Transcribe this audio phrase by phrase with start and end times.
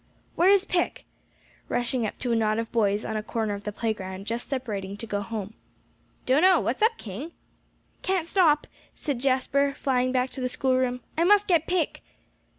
[0.35, 1.05] "Where is Pick?"
[1.69, 4.97] rushing up to a knot of boys on a corner of the playground, just separating
[4.97, 5.53] to go home.
[6.25, 7.33] "Don't know; what's up, King?"
[8.01, 11.01] "Can't stop," said Jasper, flying back to the schoolroom.
[11.19, 12.01] "I must get Pick."